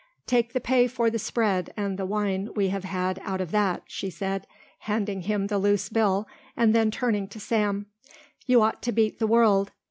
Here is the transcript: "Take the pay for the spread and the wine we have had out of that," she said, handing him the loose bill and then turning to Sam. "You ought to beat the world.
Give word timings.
"Take 0.25 0.53
the 0.53 0.59
pay 0.59 0.87
for 0.87 1.11
the 1.11 1.19
spread 1.19 1.71
and 1.77 1.95
the 1.95 2.07
wine 2.07 2.49
we 2.55 2.69
have 2.69 2.85
had 2.85 3.19
out 3.23 3.39
of 3.39 3.51
that," 3.51 3.83
she 3.85 4.09
said, 4.09 4.47
handing 4.79 5.21
him 5.21 5.45
the 5.45 5.59
loose 5.59 5.89
bill 5.89 6.27
and 6.57 6.73
then 6.73 6.89
turning 6.89 7.27
to 7.27 7.39
Sam. 7.39 7.85
"You 8.47 8.63
ought 8.63 8.81
to 8.81 8.91
beat 8.91 9.19
the 9.19 9.27
world. 9.27 9.71